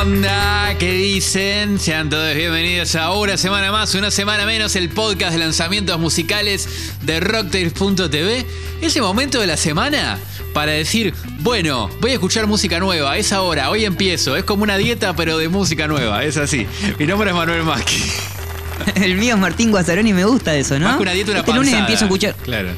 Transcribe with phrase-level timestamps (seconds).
[0.00, 0.76] onda?
[0.78, 1.80] ¿Qué dicen?
[1.80, 6.68] Sean todos bienvenidos a una semana más, una semana menos, el podcast de lanzamientos musicales
[7.02, 8.46] de Rocktails.tv.
[8.80, 10.16] Ese momento de la semana
[10.54, 14.36] para decir, bueno, voy a escuchar música nueva, es ahora, hoy empiezo.
[14.36, 16.68] Es como una dieta, pero de música nueva, es así.
[16.98, 18.04] Mi nombre es Manuel Maschi.
[18.94, 20.86] El mío es Martín Guazzaroni y me gusta eso, ¿no?
[20.86, 22.68] Más que una dieta, una este lunes empiezo a escuchar Claro.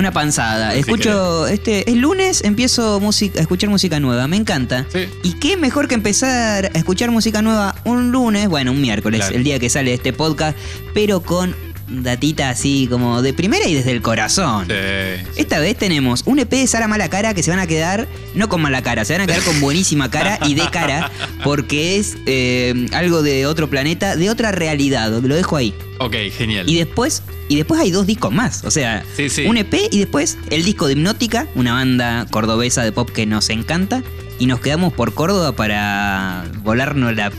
[0.00, 0.72] Una panzada.
[0.72, 4.86] Sí, Escucho este el lunes empiezo música, a escuchar música nueva, me encanta.
[4.92, 5.06] Sí.
[5.22, 9.36] Y qué mejor que empezar a escuchar música nueva un lunes, bueno, un miércoles, Claro.
[9.36, 10.56] el día que sale este podcast,
[10.94, 11.54] pero con
[11.88, 14.66] datita así como de primera y desde el corazón.
[14.68, 15.40] Sí, sí.
[15.40, 18.48] Esta vez tenemos un EP de Sara Mala Cara que se van a quedar, no
[18.48, 21.10] con mala cara, se van a quedar con buenísima cara y de cara,
[21.44, 25.10] porque es eh, algo de otro planeta, de otra realidad.
[25.20, 25.74] Lo dejo ahí.
[25.98, 26.68] Ok, genial.
[26.70, 28.64] Y después, y después hay dos discos más.
[28.64, 29.44] O sea, Sí, sí.
[29.44, 33.50] un EP y después el disco de Hipnótica, una banda cordobesa de pop que nos
[33.50, 34.02] encanta.
[34.38, 37.30] Y nos quedamos por Córdoba para volarnos la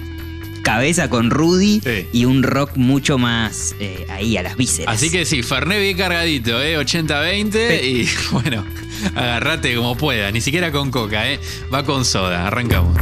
[0.61, 2.07] cabeza con Rudy Sí.
[2.13, 4.93] y un rock mucho más eh, ahí a las vísceras.
[4.93, 6.77] Así que sí, Fernet bien cargadito, ¿eh?
[6.77, 8.63] 80-20 y bueno,
[9.15, 11.39] agarrate como pueda, ni siquiera con coca, ¿eh?
[11.73, 12.95] Va con soda, arrancamos.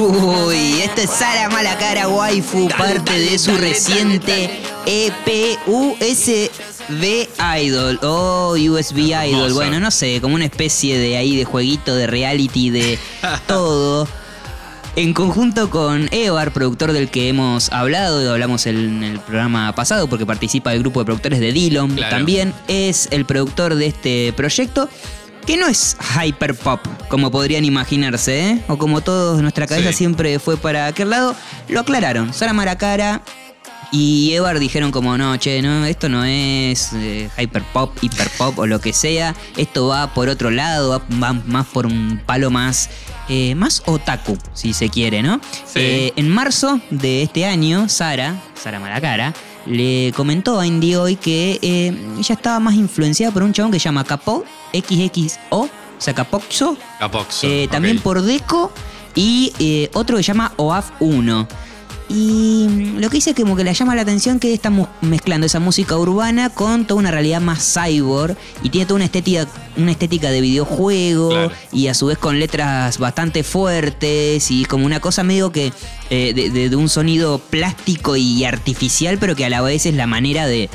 [0.00, 6.48] Uy, este es Sara Mala Cara Waifu, parte de su reciente E EP USB
[7.60, 7.98] Idol.
[8.02, 9.52] Oh, USB Idol.
[9.54, 12.98] Bueno, no sé, como una especie de ahí de jueguito, de reality, de
[13.48, 14.06] todo.
[14.94, 20.26] En conjunto con Evar, productor del que hemos hablado, hablamos en el programa pasado porque
[20.26, 22.16] participa del grupo de productores de Dillon, Claro.
[22.16, 24.88] también es el productor de este proyecto,
[25.48, 28.62] que no es hyperpop, como podrían imaginarse, ¿eh?
[28.68, 29.96] o como todos nuestra cabeza Sí.
[29.96, 31.34] siempre fue para aquel lado,
[31.70, 32.34] lo aclararon.
[32.34, 33.22] Sara Maracara
[33.90, 38.78] y Evar dijeron como, no, che, no, esto no es eh, hyperpop, hiperpop o lo
[38.82, 42.90] que sea, esto va por otro lado, va, va más por un palo más,
[43.30, 45.40] eh, más otaku, si se quiere, ¿no?
[45.64, 45.78] Sí.
[45.80, 49.32] Eh, en marzo de este año, Sara, Sara Maracara,
[49.68, 53.78] le comentó a Indie hoy que eh, ella estaba más influenciada por un chabón que
[53.78, 55.68] se llama Capo, XXO, o
[55.98, 57.46] sea, Capoxo, Capoxo.
[57.46, 58.72] eh, también por Deco
[59.14, 61.48] y eh, otro que se llama OAF 1.
[62.10, 65.60] Y lo que dice es como que le llama la atención que estamos mezclando esa
[65.60, 69.46] música urbana con toda una realidad más cyborg y tiene toda una estética,
[69.76, 71.52] una estética de videojuego Claro.
[71.70, 75.70] y a su vez con letras bastante fuertes y como una cosa medio que
[76.08, 79.94] eh, de, de- de un sonido plástico y artificial pero que a la vez es
[79.94, 80.70] la manera de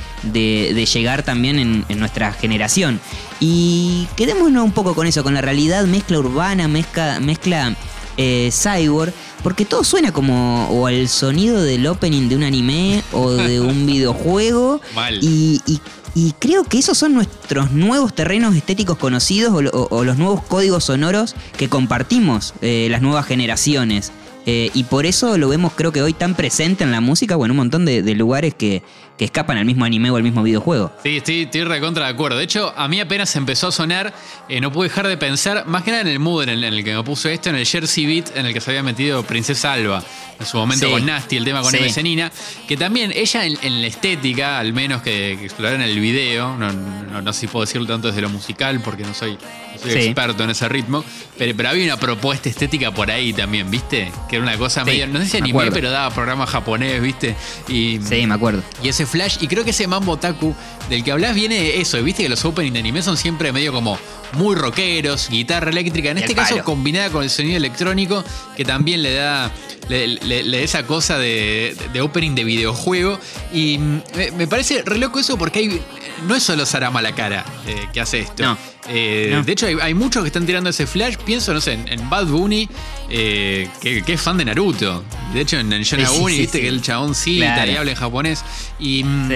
[0.93, 2.99] llegar también en, en nuestra generación.
[3.39, 7.75] Y quedémonos un poco con eso, con la realidad, mezcla urbana, mezcla, mezcla
[8.17, 9.13] eh, cyborg,
[9.43, 13.85] porque todo suena como o el sonido del opening de un anime o de un
[13.87, 14.81] videojuego.
[14.95, 15.17] Mal.
[15.21, 15.81] Y, y-
[16.15, 20.17] y creo que esos son nuestros nuevos terrenos estéticos conocidos o, lo- o- o los
[20.19, 24.11] nuevos códigos sonoros que compartimos eh, las nuevas generaciones.
[24.45, 27.45] Eh, y por eso lo vemos creo que hoy tan presente en la música o
[27.45, 28.83] en un montón de, de lugares que,
[29.17, 30.91] que escapan al mismo anime o al mismo videojuego.
[31.01, 32.37] Sí, estoy, estoy recontra de acuerdo.
[32.37, 34.13] De hecho, a mí apenas empezó a sonar,
[34.49, 36.73] eh, no pude dejar de pensar, más que nada en el mood en el, en
[36.73, 39.23] el que me puso esto, en el Jersey Beat en el que se había metido
[39.23, 40.03] Princesa Alba,
[40.39, 40.91] en su momento Sí.
[40.91, 41.77] con Nasty, el tema con Sí.
[41.77, 42.31] Eve Senina,
[42.67, 46.57] que también ella en, en la estética, al menos que, que exploraron en el video,
[46.57, 49.37] no, no, no sé si puedo decirlo tanto desde lo musical porque no soy,
[49.83, 50.07] soy Sí.
[50.07, 51.03] experto en ese ritmo,
[51.37, 54.11] pero, pero había una propuesta estética por ahí también, ¿viste?
[54.29, 57.01] Que era una cosa Sí, medio, no sé si me anime, pero daba programa japonés,
[57.01, 57.35] ¿viste?
[57.67, 58.63] Y, Sí, me acuerdo.
[58.83, 60.55] y ese flash, y creo que ese mambo taku
[60.89, 62.01] del que hablas viene de eso.
[62.03, 63.97] Viste que los opening de anime son siempre medio como
[64.33, 66.09] muy rockeros, guitarra eléctrica.
[66.11, 68.23] En Y este caso, combinada con el sonido electrónico,
[68.57, 69.51] que también le da.
[69.89, 73.19] Le, le- le da esa cosa de, de opening de videojuego.
[73.53, 75.81] Y mm, me, me parece re loco eso porque hay,
[76.25, 78.43] no es solo Sarama la cara eh, que hace esto.
[78.43, 78.57] No.
[78.89, 79.43] Eh, No.
[79.43, 81.15] De hecho, hay, hay muchos que están tirando ese flash.
[81.25, 82.67] Pienso, no sé, en, en Bad Bunny,
[83.09, 85.03] eh, que, que es fan de Naruto.
[85.33, 86.63] De hecho, en, en Yonaguni, Sí, sí, viste sí.
[86.63, 87.71] que el chabón cita Claro.
[87.71, 88.43] y habla en japonés.
[88.79, 89.03] Y.
[89.03, 89.31] mm,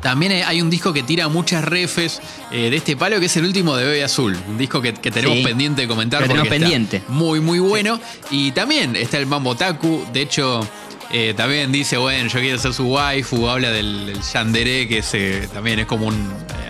[0.00, 2.20] también hay un disco que tira muchas refes
[2.52, 4.36] eh, de este palo, que es el último de Bebe Azul.
[4.48, 5.44] Un disco que, que tenemos Sí.
[5.44, 6.20] pendiente de comentar.
[6.20, 7.02] Tenemos porque está pendiente.
[7.08, 7.98] Muy, muy bueno.
[8.30, 10.04] Y también está el Mambo Taku.
[10.12, 10.60] De hecho,
[11.16, 13.48] eh, también dice, bueno, yo quiero ser su waifu.
[13.48, 16.14] Habla del, del yandere, que es, eh, también es como un...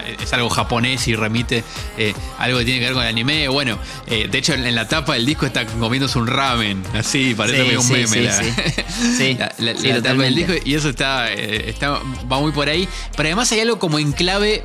[0.04, 1.64] eh, es algo japonés y remite
[1.98, 3.48] eh, algo que tiene que ver con el anime.
[3.48, 6.82] Bueno, de hecho, en, la tapa del disco está comiéndose un ramen.
[6.94, 8.06] Así, parece Sí, un sí, meme.
[8.06, 8.52] sí, la- sí.
[9.18, 10.52] Sí, la, la- sí, la tapa del totalmente.
[10.52, 12.00] disco y eso está, está
[12.30, 12.88] va muy por ahí.
[13.16, 14.62] Pero además hay algo como en clave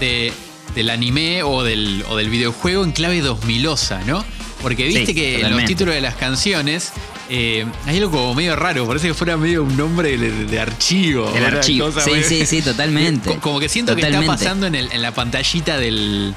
[0.00, 0.32] de,
[0.74, 4.24] del anime o del, o del videojuego en clave 2000osa, ¿no?
[4.62, 5.72] Porque viste Sí, que en los totalmente.
[5.72, 6.92] títulos de las canciones
[7.28, 11.32] eh, hay algo como medio raro, parece que fuera medio un nombre de, de archivo.
[11.34, 11.90] El archivo.
[11.92, 13.28] Sí, medio- sí, sí, totalmente.
[13.34, 14.42] Co- Como que siento que está Totalmente.
[14.44, 16.34] pasando en, el- en la pantallita del.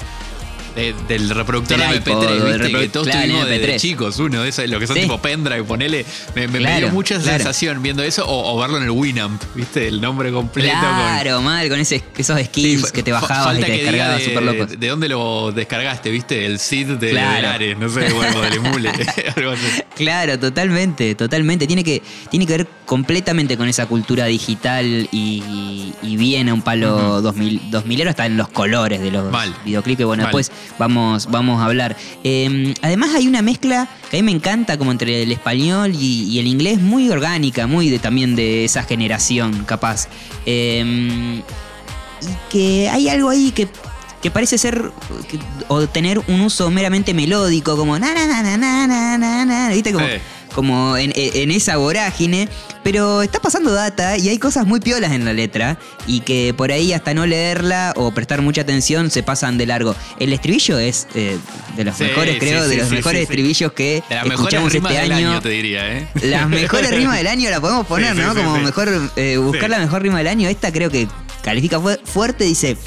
[0.78, 2.58] De- del reproductor Del de iPod, MP3, del ¿viste?
[2.58, 3.80] que reproduc- todos claro, tuvimos desde MP3.
[3.80, 5.02] chicos, uno de esos, lo que son Sí.
[5.02, 6.04] tipo pendrive, ponele.
[6.34, 7.38] Me, me- me Claro, dio mucha claro.
[7.38, 9.88] sensación viendo eso, o, o verlo en el Winamp, ¿viste?
[9.88, 10.70] El nombre completo.
[10.72, 14.24] con- Claro, mal, con ese, esos skins Sí, que te bajabas y te descargabas de,
[14.24, 14.68] súper locos.
[14.70, 16.46] De, de dónde lo descargaste, viste?
[16.46, 18.90] El SID de, Ares, no sé, bueno, del emule,
[19.36, 19.82] algo así.
[19.96, 21.66] Claro, totalmente, totalmente.
[21.66, 27.20] Tiene que, tiene que ver completamente con esa cultura digital y, y viene un palo
[27.20, 28.08] 2000, uh -huh.
[28.08, 29.52] hasta en los colores de los vale.
[29.62, 31.98] videoclips que bueno, después vamos, vamos a hablar.
[32.24, 36.38] Em, además hay una mezcla que a mí me encanta como entre el español y,
[36.38, 40.08] el inglés, muy orgánica, muy de, también de esa generación capaz.
[40.46, 41.42] Em, y
[42.50, 43.68] que hay algo ahí que
[44.22, 44.90] que parece ser
[45.28, 45.38] que,
[45.68, 49.92] o tener un uso meramente melódico, como na na na na na na na, ¿viste?
[49.92, 50.06] Como,
[50.54, 52.48] como en, en, esa vorágine
[52.90, 55.76] pero está pasando data y hay cosas muy piolas en la letra
[56.06, 59.94] y que por ahí hasta no leerla o prestar mucha atención se pasan de largo.
[60.18, 61.36] El estribillo es eh,
[61.76, 64.88] de los Sí, mejores, sí, creo, sí, de los mejores estribillos que De escuchamos este
[64.88, 65.32] del año.
[65.32, 66.08] año, te diría, ¿eh?
[66.22, 68.34] Las mejores rimas del año la podemos poner, ¿no?
[68.34, 70.48] Como mejor eh, buscar la mejor rima del año.
[70.48, 71.06] Esta creo que
[71.42, 72.44] califica fu- fuerte.
[72.44, 72.78] Dice: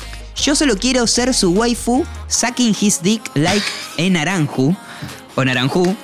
[0.44, 3.64] Yo solo quiero ser su waifu, sucking his dick like
[4.00, 4.76] a naranju.
[5.36, 5.96] O naranjú.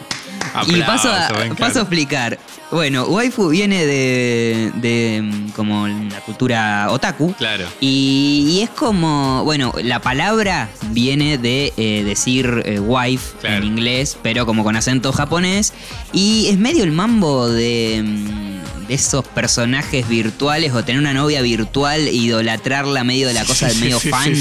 [0.68, 2.38] Y paso a, paso a explicar.
[2.70, 7.34] Bueno, waifu viene de, de mm, como la cultura otaku.
[7.38, 7.66] Claro.
[7.80, 13.58] Y, y es como, bueno, la palabra viene de eh, decir eh, wife Claro.
[13.58, 15.74] en inglés, pero como con acento japonés.
[16.12, 18.47] Y es medio el mambo de, mm,
[18.88, 23.74] de esos personajes virtuales o tener una novia virtual idolatrarla medio de la cosa de
[23.74, 24.34] Sí, medio fan.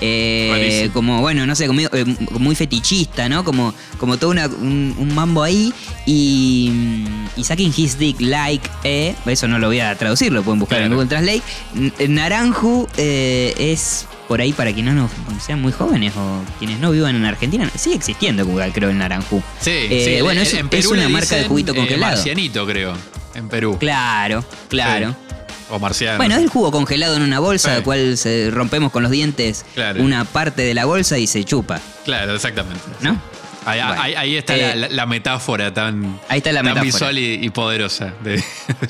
[0.00, 2.04] Eh, como, bueno, no sé, como, eh,
[2.38, 3.44] muy fetichista, ¿no?
[3.44, 5.72] Como, como todo una- un, un mambo ahí.
[6.06, 7.04] Y,
[7.36, 7.42] y
[7.76, 10.92] His Dick Like, eh, eso no lo voy a traducir, lo pueden buscar en.
[10.92, 11.42] Google Translate.
[11.76, 15.08] N- Naranju eh, es por ahí para quienes no
[15.44, 17.70] sean muy jóvenes o quienes no vivan en Argentina.
[17.76, 19.42] Sigue existiendo, creo, el Naranjú.
[19.60, 22.16] Sí, Eh, sí, bueno, en- es, en es una marca de juguito eh, congelado.
[22.16, 22.94] marcianito, creo,
[23.34, 23.76] en Perú.
[23.78, 25.10] Claro, claro.
[25.10, 25.34] Sí.
[25.70, 26.18] O marciano.
[26.18, 27.82] Bueno, es el jugo congelado en una bolsa, Sí.
[27.82, 30.02] cual se rompemos con los dientes Claro.
[30.02, 32.82] una parte de la bolsa y se chupa, Claro, exactamente.
[33.00, 33.18] ¿no?
[33.66, 36.82] Ahí, Bueno, ahí- ahí está eh, la, la metáfora tan, ahí está la tan metáfora.
[36.84, 38.44] visual y, y poderosa de,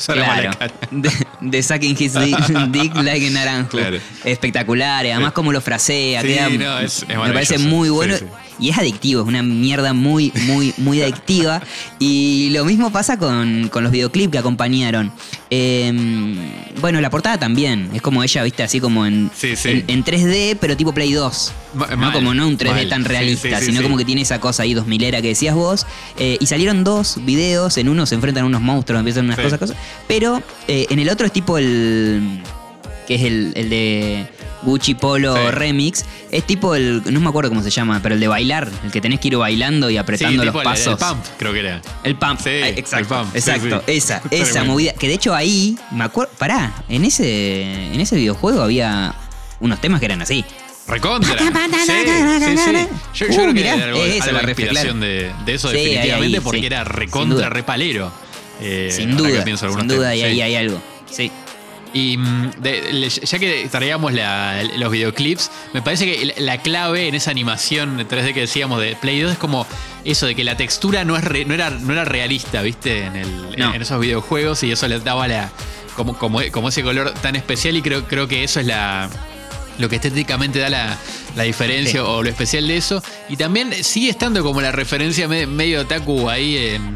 [0.05, 0.51] Claro,
[0.91, 1.11] de,
[1.43, 2.37] de Sucking His Dick,
[2.71, 3.71] dick Like a Naranjo.
[3.71, 3.99] Claro.
[4.25, 5.35] Espectacular, y además Sí.
[5.35, 8.17] como lo frasea, Sí, queda- no, es- es me parece muy bueno.
[8.65, 11.61] Y es adictivo, es una mierda muy, muy, muy adictiva.
[11.99, 15.13] y lo mismo pasa con, con los videoclips que acompañaron.
[15.51, 15.93] Eh,
[16.81, 17.91] bueno, la portada también.
[17.95, 19.69] Es como ella, viste, así como en, Sí, sí.
[19.71, 21.53] en, en 3D, pero tipo Play 2.
[21.75, 22.13] Ma- ¿no?
[22.13, 22.89] como no un 3D mal.
[22.89, 25.87] tan realista, sí, sino como que tiene esa cosa ahí 2000 era que decías vos.
[26.19, 29.77] Eh, y salieron dos videos, en uno se enfrentan unos monstruos, empiezan unas cosas, cosas.
[30.09, 32.41] Pero eh, en el otro es tipo el.
[33.07, 34.27] que es el, el de
[34.65, 35.51] Gucci Polo Sí.
[35.51, 36.05] Remix.
[36.31, 37.03] Es tipo el.
[37.13, 39.37] no me acuerdo cómo se llama, pero el de bailar, el que tenés que ir
[39.37, 41.01] bailando y apretando los pasos.
[41.01, 41.83] El, pump, creo que era.
[42.03, 42.41] El pump.
[42.41, 43.09] Sí, Ah, el exacto.
[43.23, 43.83] pump, exacto.
[43.87, 44.93] Esa, esa movida.
[44.95, 46.33] Que de hecho ahí, me acuerdo.
[46.39, 49.15] Pará, en ese, en ese videojuego había
[49.61, 50.45] unos temas que eran así.
[50.87, 51.35] Recontra.
[53.15, 55.71] Yo, yo Uh, creo que era algo, es esa algo la inspiración de, de eso
[55.71, 58.13] definitivamente ahí, porque era recontra repalero.
[58.61, 59.45] Eh, sin que duda.
[59.45, 60.81] pienso Sin duda, y ahí hay algo.
[61.11, 61.31] Sí.
[61.95, 66.59] Y mm, de- le- ya que traíamos la- los videoclips, me parece que la- la
[66.63, 69.67] clave en esa animación 3D que decíamos de Play 2 es como
[70.05, 73.05] eso de que la textura no, es re- no, era, no era realista, ¿viste?
[73.05, 73.73] En, el- No.
[73.73, 75.51] en esos videojuegos y eso les daba la
[75.97, 79.09] como, como, como ese color tan especial y creo, creo que eso es la
[79.79, 80.97] lo que estéticamente da la,
[81.37, 82.07] la diferencia Sí.
[82.07, 83.03] o lo especial de eso.
[83.29, 86.95] Y también sigue estando como la referencia me- medio otaku ahí en,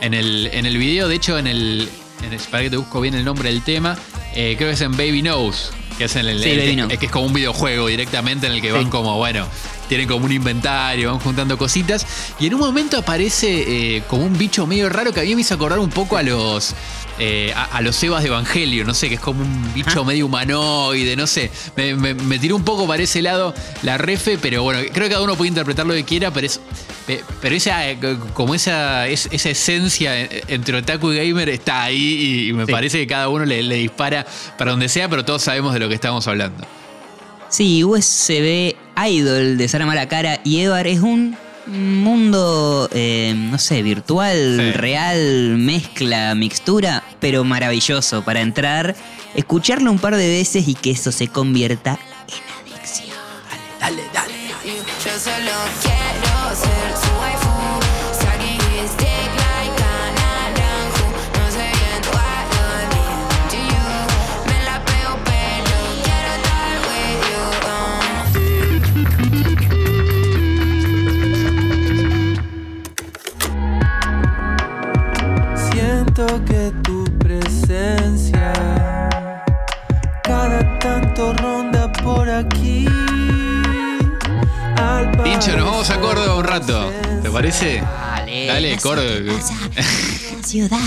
[0.00, 1.08] en, el, en el video.
[1.08, 1.88] De hecho, en el,
[2.24, 3.96] en el- Para que te busco bien el nombre del tema.
[4.34, 5.72] Eh, creo que es en Baby Knows.
[5.98, 8.72] Que es en el, Sí, que es como un videojuego directamente en el que Sí.
[8.74, 9.46] van como, bueno,
[9.92, 12.06] tienen como un inventario, van juntando cositas.
[12.40, 15.42] Y en un momento aparece eh, como un bicho medio raro que a mí me
[15.42, 16.74] hizo acordar un poco a los.
[17.18, 20.04] eh, a, a los Evas de Evangelio, no sé, que es como un bicho Ah.
[20.04, 21.50] medio humanoide, no sé.
[21.76, 25.10] Me, me, me tiró un poco para ese lado la refe, pero bueno, creo que
[25.12, 26.58] cada uno puede interpretar lo que quiera, pero es.
[27.06, 27.98] pe- Pero esa, eh,
[28.32, 32.64] como esa, es- esa esencia eh, entre otaku y gamer está ahí y, y me
[32.64, 32.72] Sí.
[32.72, 34.24] parece que cada uno le, le dispara
[34.56, 36.64] para donde sea, pero todos sabemos de lo que estamos hablando.
[37.50, 44.56] Sí, USB Idol de Sara Malacara y Evar es un mundo, eh, no sé, virtual,
[44.58, 44.72] Sí.
[44.72, 48.96] real, mezcla, mixtura, pero maravilloso para entrar,
[49.34, 53.16] escucharlo un par de veces y que eso se convierta en adicción.
[53.80, 54.76] Dale, dale, dale.
[55.04, 55.18] Yo
[76.40, 78.52] que tu presencia
[80.24, 82.86] cada tanto ronda por aquí.
[84.76, 86.92] Al Tincho, nos vamos a Córdoba un rato.
[87.22, 87.80] ¿Te parece?
[87.82, 88.46] Dale.
[88.46, 89.32] Dale, Córdoba.
[90.42, 90.78] Ciudad.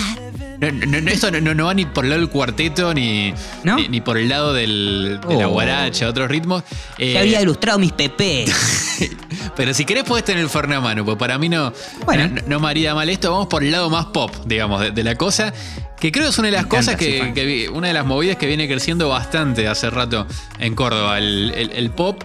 [0.59, 3.33] No, no, no, esto no, va ni por el lado del cuarteto, ni,
[3.63, 3.75] ¿No?
[3.75, 5.51] ni, ni por el lado del, de la Oh.
[5.51, 6.63] guaracha, otros ritmos.
[6.97, 8.45] Eh, Ya había ilustrado mis PP.
[9.55, 11.73] pero si querés podés tener el Fernet a mano, pues para mí no,
[12.05, 12.41] Bueno.
[12.47, 13.31] no, mal esto.
[13.31, 15.53] Vamos por el lado más pop, digamos, de, de la cosa.
[15.99, 17.33] Que creo que es una de las Me cosas que, fan.
[17.33, 20.27] que vi- una de las movidas que viene creciendo bastante hace rato
[20.59, 22.21] en Córdoba, el, el- el pop.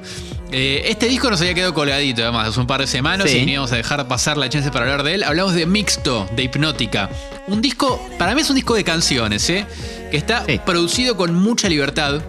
[0.52, 3.38] Eh, este disco nos había quedado colgadito, además, hace un par de semanas Sí.
[3.38, 5.22] y ni íbamos a dejar pasar la chance para hablar de él.
[5.22, 7.08] Hablamos de Mixto, de Hipnótica.
[7.46, 9.64] Un disco, para mí es un disco de canciones, ¿eh?
[10.10, 10.60] Que está Sí.
[10.66, 12.20] producido con mucha libertad.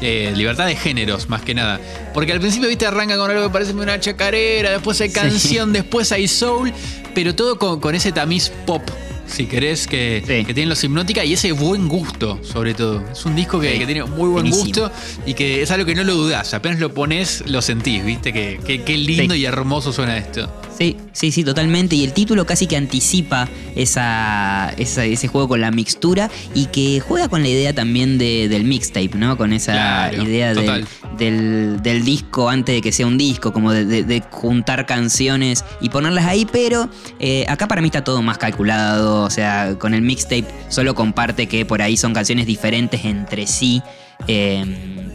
[0.00, 1.80] Eh, libertad de géneros, más que nada.
[2.14, 6.12] Porque al principio, viste, arranca con algo que parece una chacarera, después hay canción, después
[6.12, 6.72] hay soul,
[7.14, 8.82] pero todo con, con ese tamiz pop,
[9.28, 10.44] si querés, que, Sí.
[10.44, 13.04] que tienen los hipnótica y ese buen gusto, sobre todo.
[13.12, 13.78] Es un disco que, Sí.
[13.78, 14.90] que tiene muy buen gusto
[15.26, 16.54] y que es algo que no lo dudás.
[16.54, 19.40] Apenas lo pones, lo sentís, viste, que, que- qué lindo Sí.
[19.40, 20.50] y hermoso suena esto.
[20.76, 21.96] Sí, sí, sí, totalmente.
[21.96, 27.00] Y el título casi que anticipa esa, esa- ese juego con la mixtura y que
[27.00, 29.36] juega con la idea también de- del mixtape, ¿no?
[29.36, 33.84] Con esa Claro, idea del- del disco antes de que sea un disco, como de,
[33.84, 38.38] de- de juntar canciones y ponerlas ahí, pero eh, acá para mí está todo más
[38.38, 43.46] calculado, o sea, con el mixtape solo comparte que por ahí son canciones diferentes entre
[43.46, 43.82] sí.
[44.26, 44.64] eh,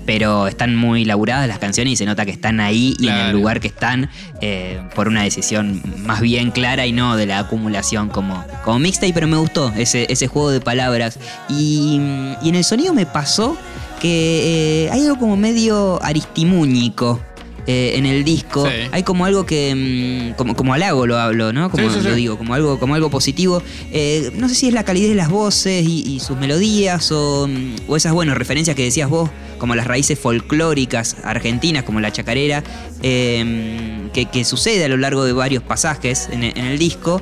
[0.06, 3.32] pero están muy laburadas las canciones y se nota que están ahí y en el
[3.32, 4.10] lugar que están
[4.42, 9.14] eh, por una decisión más bien clara y no de la acumulación como, como mixtape,
[9.14, 11.20] pero me gustó ese, ese juego de palabras.
[11.50, 12.00] Y,
[12.42, 13.58] y en el sonido me pasó
[14.02, 17.22] que eh, hay algo como medio aristimúñico.
[17.68, 18.74] Eh, en el disco Sí.
[18.92, 22.16] hay como algo que mm, como, como halago lo hablo no como Sí, sí, lo
[22.16, 23.62] digo como algo como algo positivo.
[23.92, 27.48] Eh, no sé si es la calidez de las voces y, y sus melodías o,
[27.48, 29.30] mm, o esas bueno referencias que decías vos
[29.60, 32.64] como las raíces folclóricas argentinas como la chacarera
[33.02, 37.22] eh, que, que sucede a lo largo de varios pasajes en el disco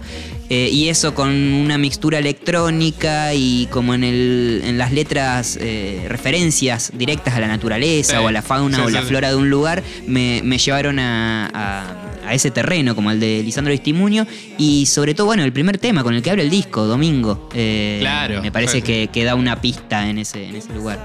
[0.53, 6.05] eh, y eso con una mixtura electrónica y como en, el, en las letras eh,
[6.09, 9.29] referencias directas a la naturaleza Sí, o a la fauna sí, o sí, la flora
[9.29, 13.73] de un lugar me, me llevaron a, a- a ese terreno como el de Lisandro
[13.73, 14.27] Estimuño
[14.57, 17.97] y sobre todo bueno el primer tema con el que abre el disco Domingo eh,
[18.01, 20.99] Claro, me parece que, que da una pista en ese, en ese lugar.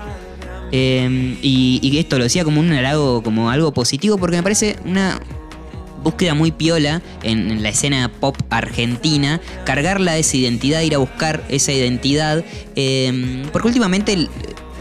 [0.72, 5.20] Y, y esto lo decía como un halago como algo positivo porque me parece una
[6.06, 10.98] búsqueda muy piola en, en la escena pop argentina, cargarla de esa identidad, ir a
[10.98, 12.44] buscar esa identidad,
[12.76, 14.28] eh, porque últimamente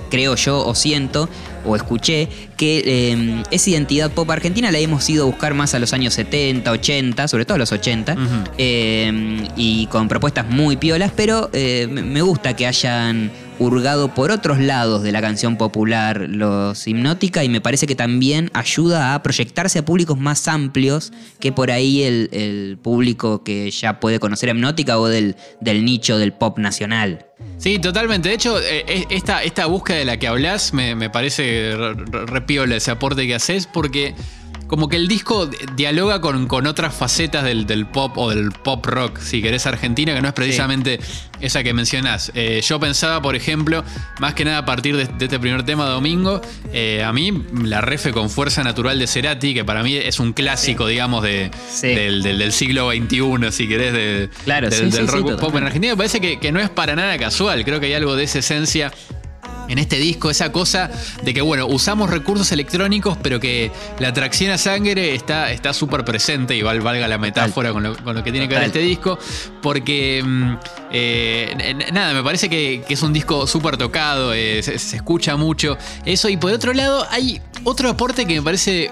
[0.09, 1.27] creo yo o siento
[1.65, 2.27] o escuché
[2.57, 6.13] que eh, esa identidad pop argentina la hemos ido a buscar más a los años
[6.13, 8.21] 70, 80, sobre todo a los 80, Ujú.
[8.57, 14.59] eh, y con propuestas muy piolas, pero eh, me gusta que hayan hurgado por otros
[14.59, 19.79] lados de la canción popular los hipnótica y me parece que también ayuda a proyectarse
[19.79, 24.99] a públicos más amplios que por ahí el, el público que ya puede conocer hipnótica
[24.99, 27.25] o del, del nicho del pop nacional.
[27.57, 28.29] Sí, totalmente.
[28.29, 32.25] De hecho, eh, esta, esta búsqueda de la que hablas me, me parece re- re-
[32.25, 34.13] re piola ese aporte que haces porque
[34.75, 38.51] como que el disco di- dialoga con, con otras facetas del, del pop o del
[38.51, 40.99] pop rock, si querés, argentina, que no es precisamente
[41.39, 42.29] esa que mencionás.
[42.35, 43.85] Eh, yo pensaba, por ejemplo,
[44.19, 46.41] más que nada a partir de, de este primer tema, Domingo,
[46.73, 47.31] eh, a mí
[47.63, 51.51] la refe con Fuerza Natural de Cerati, que para mí es un clásico, digamos, de,
[51.71, 51.87] Sí.
[51.87, 55.63] del, del- del siglo XXI, si querés, de, Claro, del, rock pop en.
[55.63, 55.93] Argentina.
[55.93, 57.63] Me parece que, que no es para nada casual.
[57.63, 58.91] Creo que hay algo de esa esencia
[59.67, 60.89] en este disco, esa cosa
[61.23, 66.03] de que, bueno, usamos recursos electrónicos, pero que la tracción a sangre está está súper
[66.05, 68.79] presente, y val- valga la metáfora con lo, con lo que tiene que ver este
[68.79, 69.17] disco,
[69.61, 70.53] porque, mm,
[70.91, 75.35] eh, nada, me parece que, que es un disco súper tocado, eh, se, se escucha
[75.35, 78.91] mucho eso, y por otro lado hay otro aporte que me parece eh,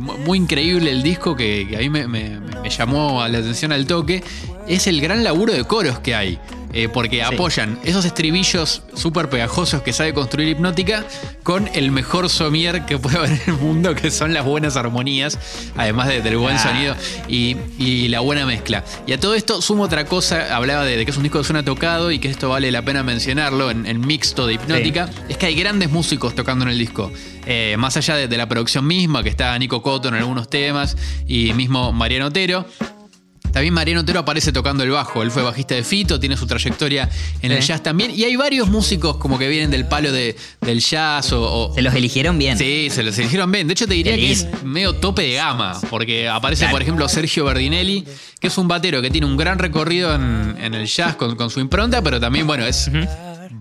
[0.00, 3.72] mu- muy increíble el disco, que, que a mí me, me- me llamó la atención
[3.72, 4.22] al toque,
[4.66, 6.38] es el gran laburo de coros que hay.
[6.72, 11.04] Eh, porque apoyan esos estribillos súper pegajosos que sabe construir Hipnótica
[11.42, 15.38] con el mejor somier que puede haber en el mundo, que son las buenas armonías,
[15.76, 16.62] además de- del buen Ah.
[16.62, 16.96] sonido
[17.28, 18.84] y, y la buena mezcla.
[19.06, 21.44] Y a todo esto sumo otra cosa, hablaba de, de que es un disco que
[21.44, 25.36] suena tocado y que esto vale la pena mencionarlo en, en mixto de Hipnótica, es
[25.38, 27.10] que hay grandes músicos tocando en el disco.
[27.46, 30.96] Eh, más allá de, de la producción misma, que está Nico Cotton en algunos temas
[31.26, 32.66] y mismo Mariano Otero.
[33.58, 35.20] También Mariano Otero aparece tocando el bajo.
[35.20, 37.08] Él fue bajista de Fito, tiene su trayectoria
[37.42, 38.12] en el jazz también.
[38.14, 41.82] Y hay varios músicos como que vienen del palo de, del jazz o, o- Se
[41.82, 42.56] los eligieron bien.
[42.56, 43.66] Sí, se los eligieron bien.
[43.66, 46.74] De hecho, te diría que es medio tope de gama, porque aparece, Claro.
[46.74, 48.04] por ejemplo, Sergio Berdinelli,
[48.38, 51.50] que es un batero que tiene un gran recorrido en, en el jazz con, con
[51.50, 52.88] su impronta, pero también, bueno, es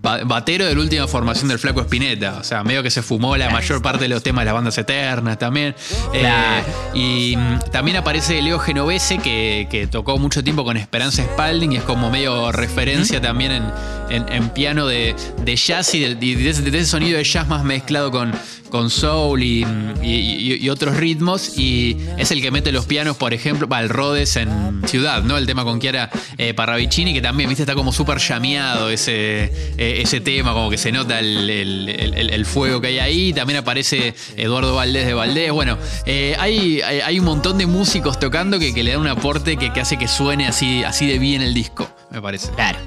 [0.02, 2.38] batero de la última formación del Flaco Espineta.
[2.40, 4.78] O sea, medio que se fumó la mayor parte de los temas de las bandas
[4.78, 5.76] eternas también.
[6.14, 6.64] Eh,
[6.94, 11.78] y mm, también aparece Leo Genovese, que, que tocó mucho tiempo con Esperanza Spalding y
[11.78, 13.64] es como medio referencia también en,
[14.10, 17.64] en- en piano de, de jazz y de, ese, de ese sonido de jazz más
[17.64, 18.32] mezclado con,
[18.70, 19.66] con soul y,
[20.04, 21.58] y- otros ritmos.
[21.58, 25.38] Y es el que mete los pianos, por ejemplo, para el Rhodes en Ciudad, ¿no?
[25.38, 29.87] El tema con Chiara eh, Parravicini, que también, viste, está como súper llameado ese, eh,
[30.02, 33.34] ese tema, como que se nota el, el- el- el fuego que hay ahí.
[33.34, 35.52] También aparece Eduardo Valdés de Valdés.
[35.52, 39.58] Bueno, eh, hay, hay, un montón de músicos tocando que, que le dan un aporte
[39.58, 42.50] que, que hace que suene así, así de bien el disco, me parece.
[42.52, 42.78] Claro.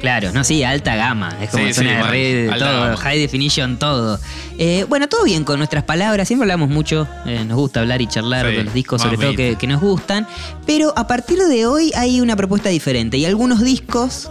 [0.00, 1.38] Claro, no, sí, alta gama.
[1.40, 2.96] Es como Sí, suena sí, red, Alta todo, gama.
[2.96, 4.18] high definition, todo.
[4.58, 8.08] Eh, bueno, todo bien con nuestras palabras, siempre hablamos mucho, eh, nos gusta hablar y
[8.08, 10.26] charlar Sí, de los discos, sobre todo que, que nos gustan.
[10.66, 14.28] Pero a partir de hoy hay una propuesta diferente y algunos discos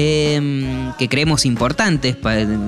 [0.00, 2.16] eh, que creemos importantes,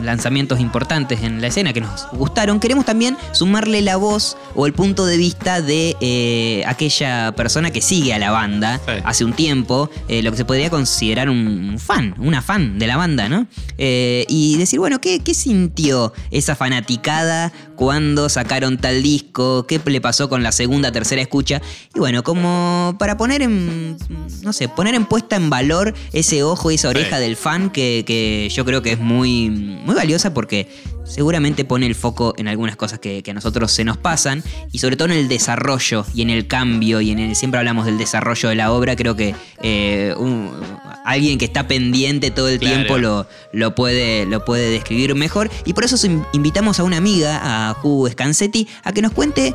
[0.03, 4.73] lanzamientos importantes en la escena que nos gustaron, queremos también sumarle la voz o el
[4.73, 8.93] punto de vista de eh, aquella persona que sigue a la banda Sí.
[9.05, 12.97] hace un tiempo, eh, lo que se podría considerar un fan, una fan de la
[12.97, 13.47] banda, ¿no?
[13.79, 19.67] Eh, y decir, bueno, ¿qué, qué sintió esa fanaticada cuando sacaron tal disco?
[19.69, 21.63] ¿Qué le pasó con la segunda, tercera escucha?
[21.95, 23.97] Y bueno, como para poner en,
[24.43, 27.20] no sé, poner en puesta en valor ese ojo y esa oreja Sí.
[27.21, 30.67] Del fan que, que yo creo que es muy, muy valiosa porque
[31.05, 34.79] seguramente pone el foco en algunas cosas que, que a nosotros se nos pasan y
[34.79, 37.99] sobre todo en el desarrollo y en el cambio y en el, siempre hablamos del
[37.99, 40.51] desarrollo de la obra, creo que eh, un-
[41.05, 42.77] alguien que está pendiente todo el Claro.
[42.77, 46.97] tiempo lo, lo, puede, lo puede describir mejor y por eso in- invitamos a una
[46.99, 49.55] amiga, a Ju Scansetti, a que nos cuente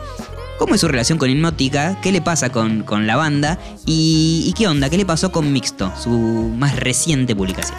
[0.57, 4.67] cómo es su relación con Hipnótica, qué le pasa con, con la banda y, qué
[4.67, 7.77] onda, qué le pasó con Mixto, su más reciente publicación.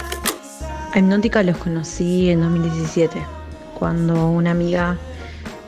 [0.93, 3.23] A Hipnótica los conocí en 2017,
[3.79, 4.97] cuando una amiga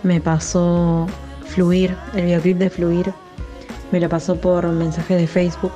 [0.03, 1.07] me pasó
[1.47, 3.13] Fluir, el videoclip de Fluir,
[3.91, 5.73] me lo pasó por mensajes de Facebook.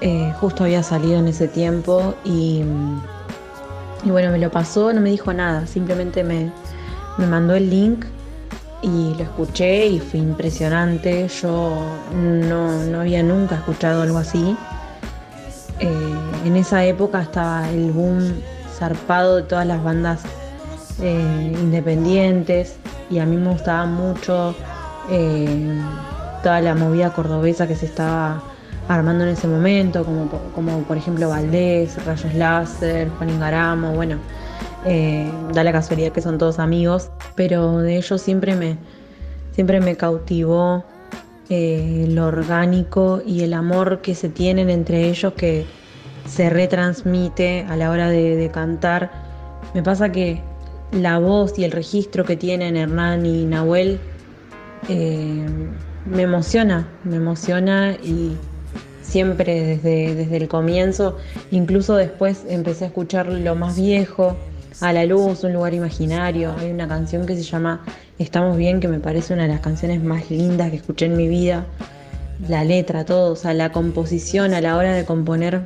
[0.00, 2.62] Eh, justo había salido en ese tiempo y,
[4.04, 6.52] y bueno, me lo pasó, no me dijo nada, simplemente me,
[7.16, 8.04] me mandó el link
[8.82, 11.28] y lo escuché y fue impresionante.
[11.28, 11.76] Yo
[12.14, 14.56] no, no había nunca escuchado algo así.
[15.80, 18.40] Eh, en esa época estaba el boom
[18.78, 20.22] zarpado de todas las bandas
[21.00, 22.76] eh, independientes
[23.10, 24.54] y a mí me gustaba mucho
[25.10, 25.78] eh,
[26.42, 28.42] toda la movida cordobesa que se estaba
[28.88, 34.18] armando en ese momento, como, como por ejemplo Valdés, Rayos Láser, Juan Ingaramo, bueno,
[34.88, 38.78] eh, da la casualidad que son todos amigos, pero de ellos siempre me,
[39.50, 40.84] siempre me cautivó
[41.48, 45.66] eh, lo orgánico y el amor que se tienen entre ellos que
[46.24, 49.10] se retransmite a la hora de, cantar.
[49.74, 50.40] Me pasa que
[50.92, 53.98] la voz y el registro que tienen Hernán y Nahuel
[54.88, 55.46] eh,
[56.04, 58.36] me emociona, me emociona y
[59.02, 61.16] siempre desde, desde el comienzo,
[61.50, 64.36] incluso después empecé a escuchar lo más viejo,
[64.80, 66.54] a la luz, un lugar imaginario.
[66.58, 67.84] Hay una canción que se llama
[68.18, 71.28] Estamos bien, que me parece una de las canciones más lindas que escuché en mi
[71.28, 71.66] vida.
[72.48, 75.62] La letra, todo, o sea, la composición a la hora de componer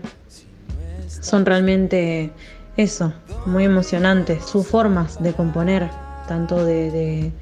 [1.08, 2.30] son realmente
[2.76, 3.12] eso,
[3.46, 4.44] muy emocionantes.
[4.44, 5.88] Sus formas de componer,
[6.28, 7.32] tanto de, de-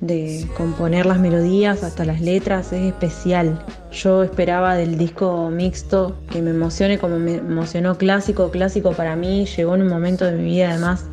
[0.00, 3.64] de componer las melodías hasta las letras, es especial.
[3.92, 8.50] Yo esperaba del disco mixto que me emocione como me emocionó clásico.
[8.50, 11.04] Clásico para mí llegó en un momento de mi vida además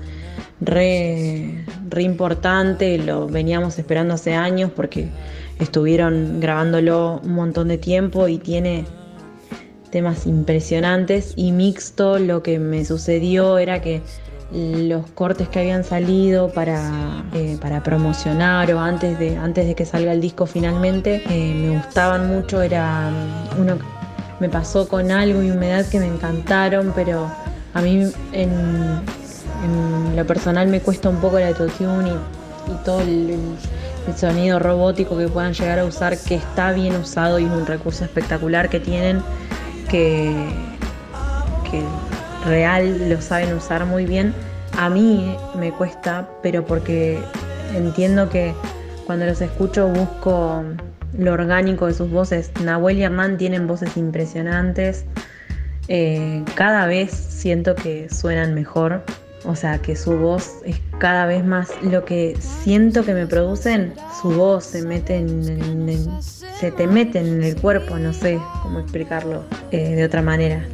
[0.61, 5.09] re, re importante, lo veníamos esperando hace años porque
[5.59, 8.85] estuvieron grabándolo un montón de tiempo y tiene
[9.91, 14.01] temas impresionantes y mixto lo que me sucedió era que
[14.51, 19.85] los cortes que habían salido para, eh, para promocionar o antes de, antes de que
[19.85, 23.77] salga el disco finalmente eh, me gustaban mucho, era mm, uno
[24.39, 27.29] me pasó con algo y humedad que me encantaron, pero
[27.73, 29.01] a mí en,
[30.15, 33.37] lo personal me cuesta un poco el autotune y, y todo el,
[34.15, 38.05] sonido robótico que puedan llegar a usar, que está bien usado y es un recurso
[38.05, 39.21] espectacular que tienen,
[39.89, 40.33] que
[42.47, 44.33] real lo saben usar muy bien.
[44.77, 47.19] A mí me cuesta, pero porque
[47.75, 48.53] entiendo que
[49.05, 50.63] cuando los escucho busco
[51.17, 52.51] lo orgánico de sus voces.
[52.63, 55.05] Nahuel y Hernán tienen voces impresionantes.
[55.87, 59.03] Eh, cada vez siento que suenan mejor.
[59.45, 63.93] O sea, que su voz es cada vez más lo que siento que me producen.
[64.21, 69.43] Su voz se mete en, se te mete en el cuerpo, no sé cómo explicarlo
[69.71, 70.65] eh, de otra manera.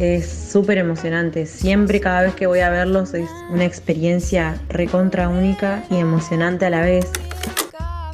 [0.00, 1.44] Es súper emocionante.
[1.44, 6.70] Siempre, cada vez que voy a verlos, es una experiencia recontra única y emocionante a
[6.70, 7.06] la vez.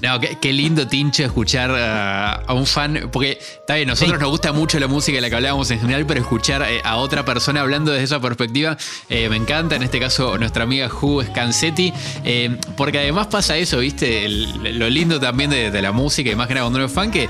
[0.03, 3.09] No, qué, qué lindo tincho escuchar a, a un fan.
[3.13, 6.05] Porque está bien, nosotros nos gusta mucho la música de la que hablábamos en general,
[6.07, 8.77] pero escuchar eh, a otra persona hablando desde esa perspectiva
[9.09, 9.77] eh, me encanta.
[9.77, 11.93] En este caso, nuestra amiga Ju Scansetti.
[12.25, 14.29] eh, porque además pasa eso, ¿viste?
[14.29, 17.13] Lo lindo también de, de la música, y más que nada cuando uno es fan,
[17.13, 17.29] que.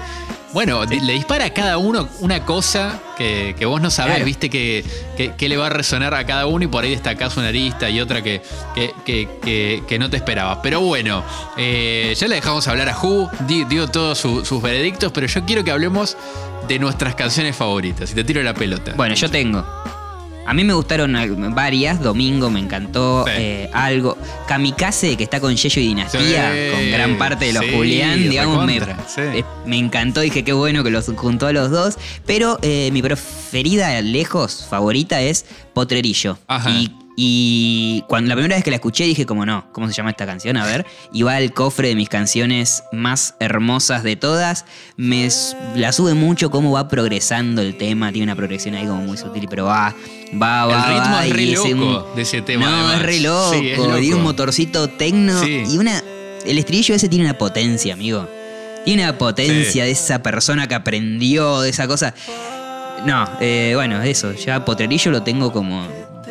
[0.52, 4.24] Bueno, le dispara a cada uno una cosa que, que vos no sabés, Claro.
[4.26, 4.48] ¿viste?
[4.48, 4.84] Que,
[5.16, 7.90] que- que le va a resonar a cada uno y por ahí destacás una arista
[7.90, 8.40] y otra que,
[8.74, 10.58] que, que- que- que no te esperabas.
[10.62, 11.22] Pero bueno,
[11.56, 15.44] eh, ya le dejamos hablar a Who, di- dio todos su- sus veredictos, pero yo
[15.44, 16.16] quiero que hablemos
[16.68, 18.10] de nuestras canciones favoritas.
[18.12, 18.92] Y te tiro la pelota.
[18.96, 19.64] Bueno, yo tengo.
[20.46, 21.16] A mí me gustaron
[21.54, 22.00] varias.
[22.02, 23.24] Domingo me encantó.
[23.26, 23.32] Sí.
[23.36, 24.16] eh, algo.
[24.46, 28.28] Kamikaze, que está con Yello y Dinastía, Sí, con gran parte de los sí, Julián,
[28.28, 30.20] digamos, me, eh, me encantó.
[30.20, 31.96] Dije qué bueno que los juntó a los dos.
[32.26, 36.38] Pero eh, mi preferida, lejos, favorita, es Potrerillo.
[36.46, 36.70] Ajá.
[36.70, 40.10] Y, y cuando la primera vez que la escuché dije como no, ¿cómo se llama
[40.10, 40.56] esta canción?
[40.58, 40.84] A ver.
[41.12, 44.66] Y va al cofre de mis canciones más hermosas de todas.
[44.98, 45.26] Me
[45.74, 48.12] la sube mucho cómo va progresando el tema.
[48.12, 49.94] Tiene una progresión ahí como muy sutil, pero va,
[50.40, 50.76] va, va.
[50.76, 52.96] El ritmo va, es re ese- loco de ese tema, No, además.
[52.96, 53.52] es re loco.
[53.54, 53.98] Sí, es loco.
[53.98, 55.42] Y un motorcito tecno.
[55.42, 55.62] Sí.
[55.70, 56.02] Y una.
[56.44, 58.28] El estribillo ese tiene una potencia, amigo.
[58.84, 59.80] Tiene una potencia Sí.
[59.80, 62.14] de esa persona que aprendió, de esa cosa.
[63.04, 64.32] No, eh, bueno, eso.
[64.34, 65.88] Ya Potrerillo lo tengo como.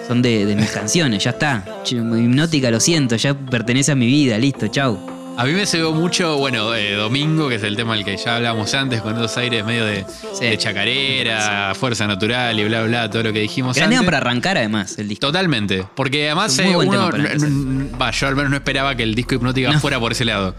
[0.08, 1.64] Son de, de mis canciones, ya está.
[1.90, 5.00] Hipnótica, lo siento, ya pertenece a mi vida, listo, chau.
[5.38, 8.38] A mí me cebó mucho, bueno, eh, Domingo, que es el tema del que ya
[8.38, 10.46] hablábamos antes, con esos aires medio de, Sí.
[10.46, 14.00] de chacarera, fuerza natural y bla, bla, todo lo que dijimos Gran antes.
[14.00, 15.28] tema para arrancar, además, el disco.
[15.28, 17.10] Totalmente, porque además eh, uno,
[18.02, 19.80] va, yo al menos no esperaba que el disco hipnótica No.
[19.82, 20.56] fuera por ese lado.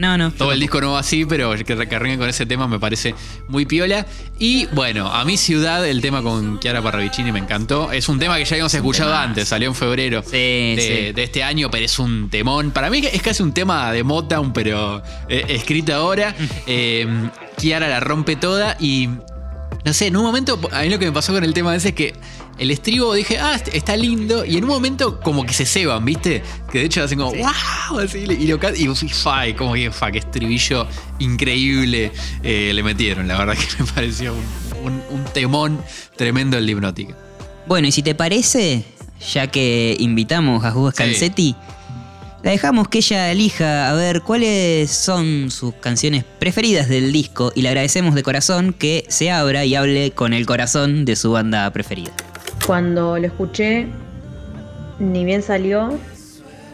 [0.00, 0.32] No, no.
[0.32, 3.14] Todo el disco no va así, pero que, arranquen con ese tema me parece
[3.48, 4.06] muy piola.
[4.38, 7.92] Y bueno, a mi ciudad, el tema con Chiara Parravicini me encantó.
[7.92, 9.28] Es un tema que ya habíamos escuchado temazo.
[9.28, 11.12] antes, salió en febrero Sí, de, sí.
[11.12, 12.70] de este año, pero es un temón.
[12.70, 16.34] Para mí es casi un tema de Motown, pero eh, escrito ahora.
[16.66, 17.06] Eh,
[17.58, 19.10] Chiara la rompe toda y
[19.84, 21.90] no sé, en un momento, a mí lo que me pasó con el tema ese
[21.90, 22.14] es que
[22.60, 26.04] el estribo dije, ah, est- está lindo, y en un momento como que se ceban,
[26.04, 26.42] ¿viste?
[26.70, 30.12] Que de hecho hacen como, wow, así, y lo y vos y como que, fa,
[30.12, 30.86] qué estribillo
[31.18, 35.80] increíble eh, le metieron, la verdad que me pareció un, un- un temón
[36.16, 37.14] tremendo el de hipnótica.
[37.66, 38.84] Bueno, y si te parece,
[39.32, 40.96] ya que invitamos a Hugo Sí.
[40.96, 41.56] Scalzetti,
[42.42, 47.62] la dejamos que ella elija a ver cuáles son sus canciones preferidas del disco y
[47.62, 51.70] le agradecemos de corazón que se abra y hable con el corazón de su banda
[51.70, 52.12] preferida.
[52.70, 53.88] Cuando lo escuché,
[55.00, 55.88] ni bien salió,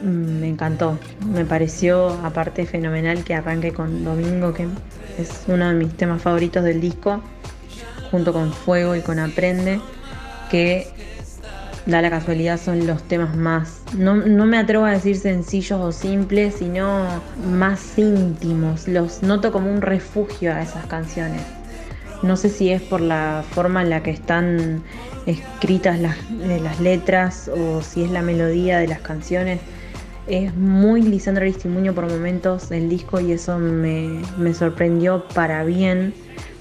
[0.02, 0.98] mm, me encantó.
[1.26, 4.68] Me pareció aparte fenomenal que arranque con Domingo, que
[5.16, 7.22] es uno de mis temas favoritos del disco,
[8.10, 9.80] junto con Fuego y con Aprende,
[10.50, 10.86] que
[11.86, 15.92] da la casualidad son los temas más, no, no me atrevo a decir sencillos o
[15.92, 17.06] simples, sino
[17.42, 18.86] más íntimos.
[18.86, 21.40] Los noto como un refugio a esas canciones.
[22.22, 24.82] No sé si es por la forma en la que están
[25.26, 29.60] escritas las, eh, las letras o si es la melodía de las canciones.
[30.26, 36.14] Es muy Lisandro Aristimuño por momentos el disco y eso me, me sorprendió para bien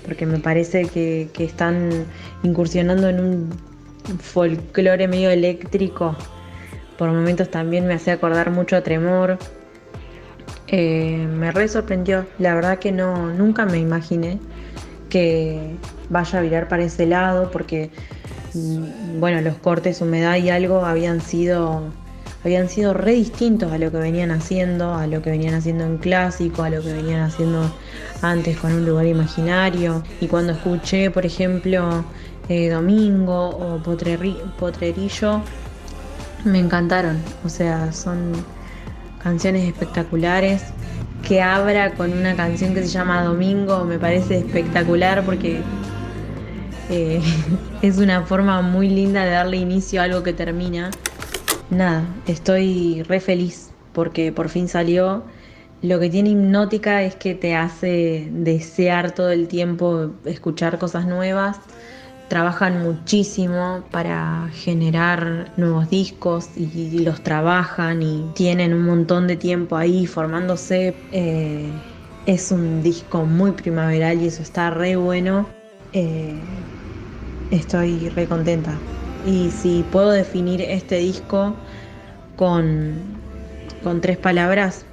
[0.06, 2.06] porque me parece que, que están
[2.44, 3.50] incursionando en un
[4.20, 6.16] folclore medio eléctrico.
[6.98, 9.38] Por momentos también me hace acordar mucho a Tremor.
[10.68, 12.26] Eh, me re sorprendió.
[12.38, 14.40] La verdad que no, nunca me imaginé
[15.16, 15.78] que
[16.10, 17.90] vaya a virar para ese lado porque
[18.54, 21.84] mm, bueno, los cortes, humedad y algo habían sido
[22.44, 26.00] habían sido re distintos a lo que venían haciendo, a lo que venían haciendo en
[26.00, 27.72] clásico, a lo que venían haciendo
[28.22, 30.04] antes con un lugar imaginario.
[30.20, 32.04] Y cuando escuché, por ejemplo,
[32.50, 35.42] eh, Domingo o Potrerillo,
[36.44, 37.18] me encantaron.
[37.46, 38.34] O sea, son
[39.24, 40.62] canciones espectaculares.
[41.28, 45.62] Que abra con una canción que se llama Domingo me parece espectacular porque
[46.90, 47.20] eh,
[47.82, 50.92] es una forma muy linda de darle inicio a algo que termina.
[51.70, 55.24] Nada, estoy re feliz porque por fin salió.
[55.82, 61.58] Lo que tiene hipnótica es que te hace desear todo el tiempo escuchar cosas nuevas.
[62.30, 69.78] Trabajan muchísimo para generar nuevos discos y los trabajan y tienen un montón de tiempo
[69.78, 70.96] ahí formándose.
[71.12, 71.70] eh,
[72.26, 75.48] Es un disco muy primaveral y eso está re bueno.
[75.94, 76.44] Eh,
[77.52, 78.80] estoy re contenta.
[79.24, 81.54] Y si puedo definir este disco
[82.36, 82.96] con,
[83.84, 84.86] con tres palabras,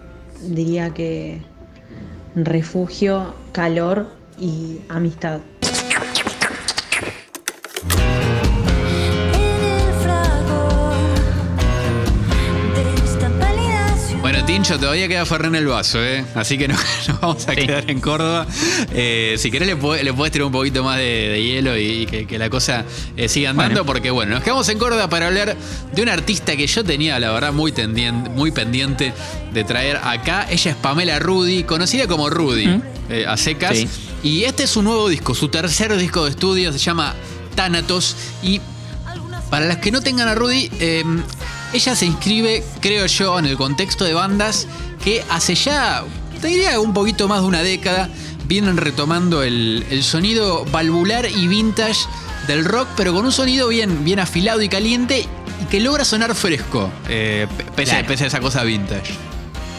[0.51, 1.40] diría que
[2.35, 4.07] refugio, calor
[4.38, 5.40] y amistad.
[14.62, 16.25] Todavía queda Ferrer en el vaso, ¿eh?
[16.35, 16.75] Así que no,
[17.09, 17.66] no vamos a Sí.
[17.66, 18.46] quedar en Córdoba.
[18.92, 22.07] Eh, si querés, le, puede- le podés tirar un poquito más de, de hielo y,
[22.07, 22.85] que, que la cosa
[23.16, 23.87] eh, siga andando, Bueno.
[23.87, 25.57] porque bueno, nos quedamos en Córdoba para hablar
[25.92, 29.12] de una artista que yo tenía, la verdad, muy, tendien- muy pendiente
[29.53, 30.46] de traer acá.
[30.51, 33.77] Ella es Pamela Rudy, conocida como Rudy, eh, a secas.
[33.77, 33.88] Sí.
[34.22, 37.14] Y este es su nuevo disco, su tercer disco de estudio, se llama
[37.57, 38.16] Thanatos.
[38.42, 38.61] Y
[39.51, 41.05] para las que no tengan a Rudy, eh,
[41.72, 44.66] ella se inscribe, creo yo, en el contexto de bandas
[45.04, 46.04] que hace ya,
[46.40, 48.08] te diría, un poquito más de una década,
[48.46, 52.00] vienen retomando el, el sonido valvular y vintage
[52.46, 55.26] del rock, pero con un sonido bien, bien afilado y caliente
[55.62, 58.08] y que logra sonar fresco, eh, pese, Claro.
[58.08, 59.14] pese a esa cosa vintage.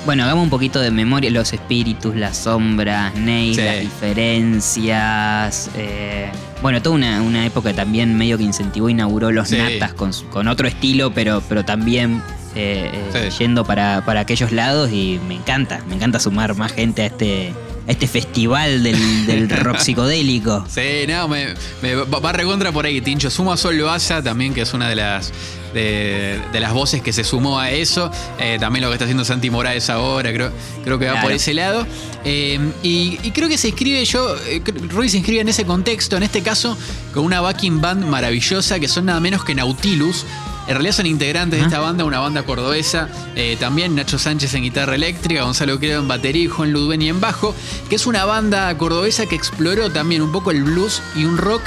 [0.06, 1.30] Bueno, hagamos un poquito de memoria.
[1.32, 3.62] Los espíritus, las sombras, Ney, Sí.
[3.62, 5.70] las diferencias.
[5.76, 6.30] eh,
[6.64, 9.58] bueno, toda una, una época también medio que incentivó, inauguró los Sí.
[9.58, 12.24] natas con, con otro estilo, pero, pero también
[12.56, 13.44] eh, eh, Sí.
[13.44, 14.90] yendo para, para aquellos lados.
[14.92, 17.54] Y me encanta, me encanta sumar más gente a este,
[17.88, 20.66] a este festival del, del rock psicodélico.
[20.70, 21.48] Sí, no, me,
[21.82, 23.30] me va va recontra por ahí, Tincho.
[23.30, 25.32] Suma Sol Loaza también, que es una de las
[25.74, 28.12] de, de las voces que se sumó a eso.
[28.40, 30.52] Eh, también lo que está haciendo Santi Morales ahora, creo,
[30.84, 31.28] creo que va Claro.
[31.28, 31.86] por ese lado.
[32.26, 36.16] Eh, y, y creo que se inscribe yo, eh, Rudy se inscribe en ese contexto,
[36.18, 36.78] en este caso,
[37.14, 40.26] con una backing band maravillosa que son nada menos que Nautilus.
[40.66, 43.10] En realidad son integrantes de esta banda, una banda cordobesa.
[43.36, 47.20] eh, también Nacho Sánchez en guitarra eléctrica, Gonzalo Creo en batería y Juan Ludbeni en
[47.20, 47.54] bajo.
[47.90, 51.64] Que es una banda cordobesa que exploró también un poco el blues y un rock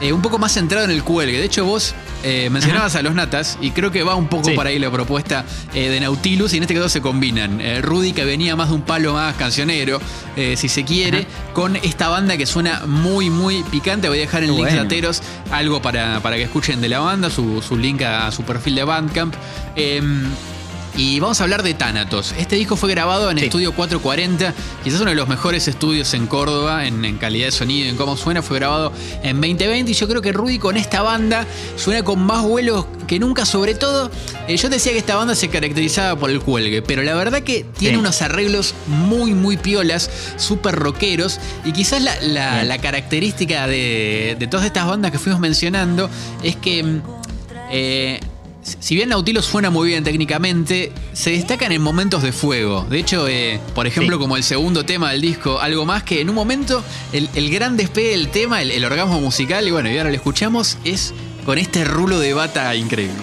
[0.00, 1.38] eh, un poco más centrado en el cuelgue.
[1.38, 4.52] De hecho, vos eh, mencionabas a los Natas y creo que va un poco Sí.
[4.54, 7.60] por ahí la propuesta eh, de Nautilus y en este caso se combinan.
[7.82, 10.00] Rudy, que venía más de un palo más cancionero,
[10.56, 14.08] si se quiere, con esta banda que suena muy, muy picante.
[14.08, 14.82] Voy a dejar en Qué links bueno.
[14.84, 18.74] lateros algo para, para que escuchen de la banda, su, su link a su perfil
[18.76, 19.34] de Bandcamp.
[21.02, 22.34] Y vamos a hablar de Thanatos.
[22.36, 23.46] Este disco fue grabado en Sí.
[23.46, 24.52] Estudio 440,
[24.84, 27.96] quizás uno de los mejores estudios en Córdoba en, en calidad de sonido y en
[27.96, 28.42] cómo suena.
[28.42, 32.42] Fue grabado en 2020 y yo creo que Rudy con esta banda suena con más
[32.42, 33.46] vuelos que nunca.
[33.46, 34.10] Sobre todo,
[34.46, 37.64] eh, yo decía que esta banda se caracterizaba por el cuelgue, pero la verdad que
[37.78, 38.00] tiene Sí.
[38.00, 41.40] unos arreglos muy, muy piolas, súper rockeros.
[41.64, 42.68] Y quizás la, la- Bien.
[42.68, 46.10] la característica de, de todas estas bandas que fuimos mencionando
[46.42, 46.82] es que...
[46.82, 47.02] mm,
[47.72, 48.20] eh,
[48.62, 52.86] si bien Nautilus suena muy bien técnicamente, se destacan en momentos de fuego.
[52.88, 54.20] De hecho, eh, por ejemplo, Sí.
[54.20, 57.76] como el segundo tema del disco, algo más que en un momento el, el gran
[57.76, 61.14] despegue del tema, el, el orgasmo musical, y bueno, y ahora lo escuchamos, es
[61.46, 63.14] con este rulo de bata increíble.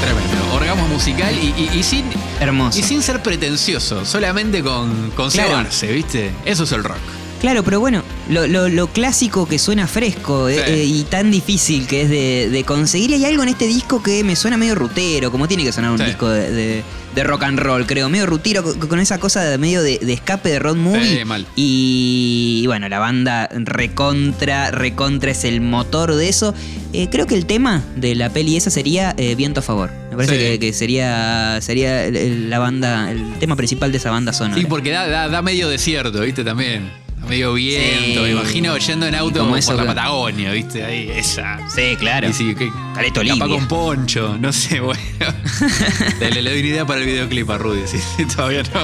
[0.00, 0.54] Tremendo.
[0.54, 2.04] Orgasmo musical y, y- y sin,
[2.40, 2.78] Hermoso.
[2.78, 5.48] y sin ser pretencioso, solamente con, con Claro.
[5.50, 6.30] cebarse, ¿viste?
[6.44, 6.98] Eso es el rock.
[7.42, 10.72] Claro, pero bueno, lo, lo- lo clásico que suena fresco eh, Sí.
[10.72, 13.10] eh, y tan difícil que es de, de conseguir.
[13.10, 15.90] Y hay algo en este disco que me suena medio rutero, como tiene que sonar
[15.90, 16.04] un Sí.
[16.04, 16.82] disco de, de-
[17.16, 18.08] de rock and roll, creo.
[18.08, 21.18] Medio rutero, con, con esa cosa de medio de, escape de road movie.
[21.18, 21.46] Sí, mal.
[21.56, 26.54] Y, y bueno, la banda recontra, recontra es el motor de eso.
[26.94, 29.90] Eh, creo que el tema de la peli esa sería eh, Viento a favor.
[30.10, 34.58] Me parece que, que sería, sería la banda, el tema principal de esa banda sonora.
[34.60, 36.44] Sí, porque da, da- da medio desierto, ¿viste?
[36.44, 37.01] También.
[37.28, 38.20] Medio viento.
[38.20, 38.20] Sí.
[38.20, 40.84] Me imagino yendo en auto Como por la Patagonia, ¿viste?
[40.84, 41.58] Ahí, esa.
[41.74, 42.28] Sí, claro.
[42.28, 42.54] Y sí,
[42.94, 45.00] Caleta capaz con poncho, no sé, bueno.
[46.20, 48.80] le, le doy una idea para el videoclip a Rudy, sí, sí, todavía no.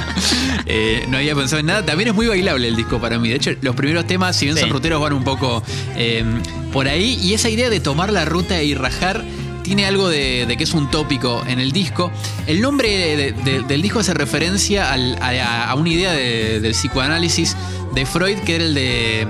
[0.67, 1.85] Eh, no había pensado en nada.
[1.85, 3.29] También es muy bailable el disco para mí.
[3.29, 4.63] De hecho, los primeros temas, si bien Sí.
[4.63, 5.63] son ruteros, van un poco
[5.97, 6.25] eh,
[6.73, 7.19] por ahí.
[7.23, 9.25] Y esa idea de tomar la ruta y rajar
[9.69, 12.11] tiene algo de, que es un tópico en el disco.
[12.47, 17.55] El nombre de- de- del disco hace referencia a, una idea de- del psicoanálisis
[17.95, 19.29] de Freud, que era el de.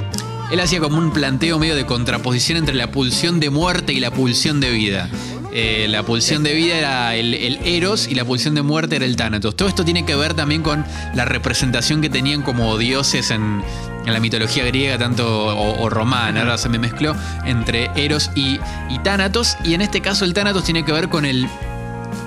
[0.53, 4.11] Él hacía como un planteo medio de contraposición entre la pulsión de muerte y la
[4.13, 5.11] pulsión de vida.
[5.53, 9.05] Eh, la pulsión de vida era el, el Eros y la pulsión de muerte era
[9.07, 9.57] el Thanatos.
[9.57, 13.63] Todo esto tiene que ver también con la representación que tenían como dioses en,
[14.09, 18.59] en la mitología griega, tanto o, romana, ahora se me mezcló, entre Eros y,
[19.05, 19.57] Thanatos.
[19.65, 21.47] Y en este caso el Thanatos tiene que ver con el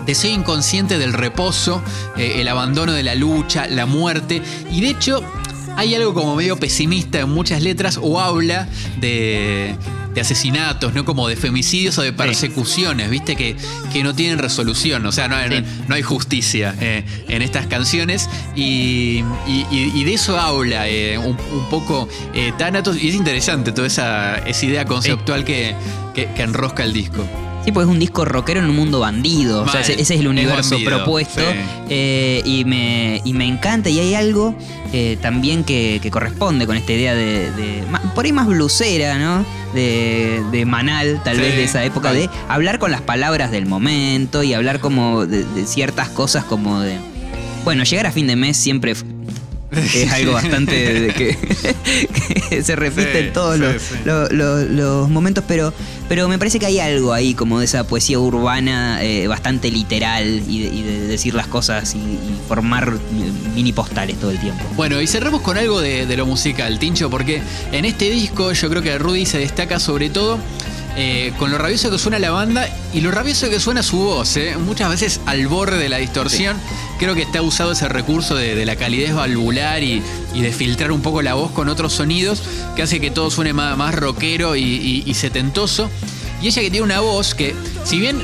[0.06, 1.84] deseo inconsciente del reposo,
[2.18, 4.42] eh, el abandono de la lucha, la muerte.
[4.72, 5.24] Y de hecho,
[5.76, 8.68] hay algo como medio pesimista en muchas letras o habla
[9.00, 9.76] de,
[10.14, 11.06] de asesinatos, ¿no?
[11.06, 13.36] Como de femicidios o de persecuciones, ¿viste?
[13.36, 13.56] Que,
[13.94, 15.64] que no tienen resolución, o sea, no Sí.
[15.88, 21.70] no hay justicia eh, en estas canciones y, y- de eso habla eh, un, un
[21.70, 25.76] poco eh, Thanatos y es interesante toda esa, esa idea conceptual que,
[26.14, 27.26] que- que enrosca el disco.
[27.64, 29.62] Sí, pues es un disco rockero en un mundo bandido.
[29.62, 31.42] O sea, ese, ese es el universo bandido, propuesto.
[31.42, 31.58] sí.
[31.90, 33.88] Eh, y, me, y me encanta.
[33.88, 34.56] Y hay algo
[34.94, 37.84] eh, también que, que corresponde con esta idea de.
[38.14, 39.46] Por ahí más blusera, ¿no?
[39.74, 43.66] De, de Manal, tal Sí, vez de esa época, de hablar con las palabras del
[43.66, 46.98] momento y hablar como de, de ciertas cosas como de.
[47.64, 48.96] Bueno, llegar a fin de mes siempre
[49.96, 51.38] es algo bastante de que,
[52.50, 53.62] que se repite Sí, en todos sí,
[54.04, 54.36] los, sí.
[54.70, 55.74] los momentos, pero,
[56.10, 60.44] pero me parece que hay algo ahí como de esa poesía urbana eh, bastante literal
[60.48, 62.92] y de, y de decir las cosas y, y formar
[63.56, 64.64] mini postales todo el tiempo.
[64.76, 68.70] Bueno, y cerramos con algo de, de lo musical, Tincho, porque en este disco yo
[68.70, 70.38] creo que Rudy se destaca sobre todo
[70.98, 74.36] eh, con lo rabioso que suena la banda y lo rabioso que suena su voz,
[74.38, 74.56] ¿eh?
[74.58, 76.58] muchas veces al borde de la distorsión.
[77.00, 80.92] Creo que está usado ese recurso de, de la calidez valvular y, y de filtrar
[80.92, 82.44] un poco la voz con otros sonidos
[82.76, 85.90] que hace que todo suene más, más rockero y, y- y setentoso.
[86.42, 88.22] Y ella que tiene una voz que, si bien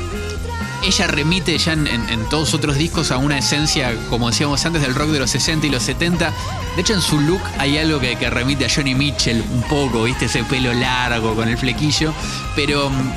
[0.82, 5.10] ella remite ya en, todos otros discos a una esencia, como decíamos antes, del rock
[5.10, 6.32] de los 60 y los 70.
[6.76, 10.26] De hecho, en su look hay algo que, remite a Johnny Mitchell un poco, ¿viste?
[10.26, 12.14] Ese pelo largo con el flequillo.
[12.54, 13.12] Pero mm,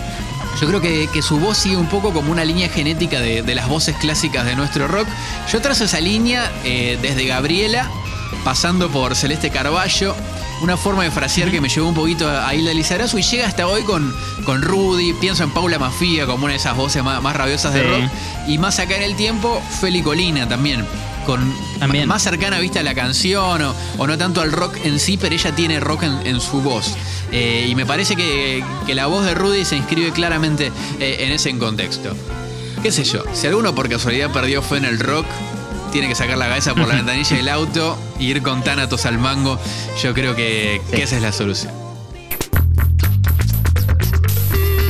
[0.60, 3.68] yo creo que, su voz sigue un poco como una línea genética de, de las
[3.68, 5.08] voces clásicas de nuestro rock.
[5.52, 7.90] Yo trazo esa línea eh, desde Gabriela,
[8.44, 10.16] pasando por Celeste Carballo.
[10.62, 13.66] Una forma de frasear que me llevó un poquito a Hilda Lizarazu y llega hasta
[13.68, 14.14] hoy con,
[14.46, 15.14] con Rudy.
[15.14, 18.12] Pienso en Paula Mafia como una de esas voces más, más rabiosas de rock.
[18.48, 20.86] Y más acá en el tiempo, Feli Colina también.
[21.26, 22.08] Con También.
[22.08, 25.34] más cercana vista a la canción o, o no tanto al rock en sí, pero
[25.36, 26.96] ella tiene rock en, en su voz.
[27.32, 31.32] Eh, y me parece que, que la voz de Rudy se inscribe claramente eh, en
[31.32, 32.16] ese contexto.
[32.84, 33.24] ¿Qué sé yo?
[33.34, 35.26] Si alguno por casualidad perdió fe en el rock,
[35.92, 39.18] tiene que sacar la cabeza por la ventanilla del auto y ir con Thanatos al
[39.18, 39.60] mango.
[40.02, 41.74] Yo creo que, esa es la solución.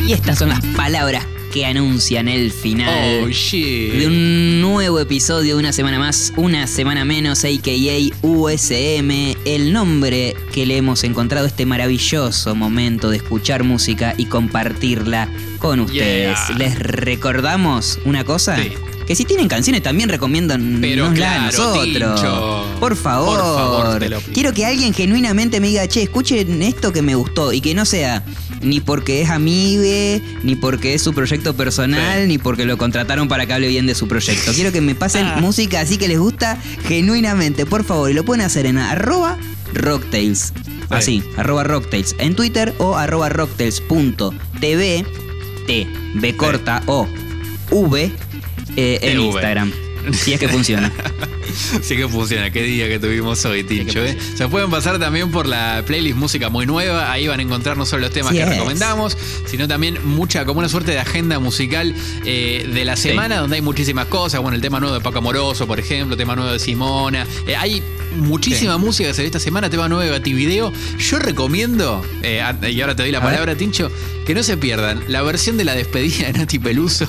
[0.08, 3.24] Y estas son las palabras que anuncian el final.
[3.24, 3.94] Oh, shit.
[3.94, 8.26] de un nuevo episodio, una semana más, una semana menos, a.k.a.
[8.26, 15.28] USM, el nombre que le hemos encontrado este maravilloso momento de escuchar música y compartirla
[15.60, 16.38] con ustedes.
[16.48, 16.58] Yeah.
[16.58, 18.56] Les recordamos una cosa.
[18.56, 18.72] Sí.
[19.12, 21.84] Que si tienen canciones también recomiendan Pero claro, a nosotros.
[21.84, 22.66] Tincho.
[22.80, 23.42] Por favor.
[23.42, 24.34] Por favor, te lo pido.
[24.34, 27.52] Quiero que alguien genuinamente me diga, che, escuchen esto que me gustó.
[27.52, 28.24] Y que no sea
[28.62, 32.28] ni porque es amigue, ni porque es su proyecto personal, Sí.
[32.30, 34.54] ni porque lo contrataron para que hable bien de su proyecto.
[34.54, 35.38] Quiero que me pasen Ah.
[35.42, 38.10] música así que les gusta genuinamente, por favor.
[38.10, 39.38] Y lo pueden hacer en arroba
[39.74, 40.54] rocktails.
[40.90, 45.06] Así, arroba rocktails en Twitter o arroba rocktails.tv,
[45.68, 47.10] T, B corta o
[47.72, 48.10] V
[48.76, 49.24] eh, en TV.
[49.26, 49.72] Instagram.
[50.14, 50.92] Si es que funciona.
[51.82, 54.00] Sí que funciona, qué día que tuvimos hoy, Tincho.
[54.06, 54.18] ¿eh?
[54.36, 57.86] Se pueden pasar también por la playlist Música Muy Nueva, ahí van a encontrar no
[57.86, 58.50] solo los temas Sí que es.
[58.50, 61.94] recomendamos, sino también mucha, como una suerte de agenda musical
[62.26, 65.68] eh, de la semana, donde hay muchísimas cosas, bueno, el tema nuevo de Paco Amoroso,
[65.68, 67.84] por ejemplo, tema nuevo de Simona, Eh, hay
[68.16, 70.72] muchísima música que salió esta semana, tema nuevo de Bativideo.
[71.00, 73.32] Yo recomiendo, y ahora te doy la A ver.
[73.32, 73.92] palabra, Tincho,
[74.26, 77.08] que no se pierdan la versión de la despedida de Nati Peluso,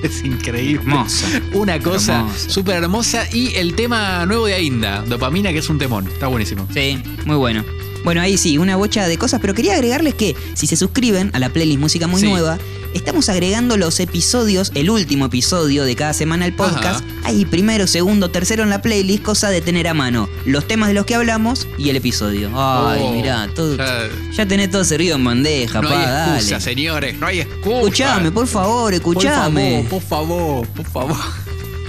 [0.02, 0.82] es increíble.
[0.82, 1.26] Hermosa.
[1.52, 3.26] Una cosa súper hermosa.
[3.32, 6.06] Y el tema nuevo de Ainda, Dopamina, que es un temón.
[6.06, 6.66] Está buenísimo.
[6.72, 7.64] Sí, muy bueno.
[8.04, 11.38] Bueno, ahí sí, una bocha de cosas, pero quería agregarles que si se suscriben a
[11.38, 12.28] la playlist Música Muy Sí.
[12.28, 12.58] Nueva,
[12.94, 17.04] estamos agregando los episodios, el último episodio de cada semana al podcast.
[17.04, 17.04] Ajá.
[17.24, 20.94] Ahí primero, segundo, tercero en la playlist, cosa de tener a mano los temas de
[20.94, 22.48] los que hablamos y el episodio.
[22.54, 23.76] Ay, Oh, mirá, todo.
[23.76, 26.64] ya- Ya, tenés todo servido en bandeja, no pa, hay excusa, dale.
[26.64, 27.18] señores.
[27.18, 27.76] No hay excusa.
[27.76, 29.86] Escuchame, por favor, escuchame.
[29.90, 31.16] Por favor, por favor,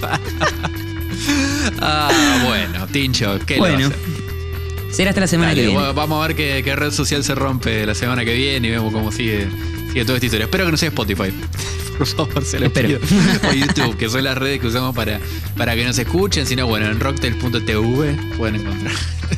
[0.02, 0.22] favor.
[1.80, 2.10] ah,
[2.46, 3.90] bueno, Tincho, ¿qué Bueno?
[4.92, 5.92] Será hasta la semana Dale, que viene.
[5.92, 8.92] vamos a ver qué, qué red social se rompe la semana que viene y vemos
[8.92, 9.48] cómo sigue,
[9.88, 10.44] sigue toda esta historia.
[10.44, 11.32] Espero que no sea Spotify.
[11.98, 12.98] Por favor, se lo Espero.
[13.00, 13.00] pido.
[13.50, 15.20] O YouTube, que son las redes que usamos para,
[15.56, 16.46] para que nos escuchen.
[16.46, 18.92] Si no, bueno, en rocktail.tv pueden encontrar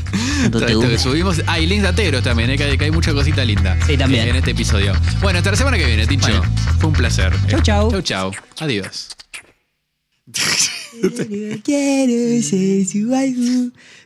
[0.53, 1.43] todo esto que subimos.
[1.47, 4.26] Ah, y links ateros también, eh, que, hay, que hay mucha cosita linda Sí, también.
[4.26, 4.93] eh, en este episodio.
[5.20, 6.29] Bueno, hasta la semana que viene, Tincho.
[6.29, 6.45] Bueno.
[6.79, 7.33] Fue un placer.
[7.49, 7.91] Chau, chau.
[7.91, 8.33] Chau, chau.
[8.61, 9.09] Adiós.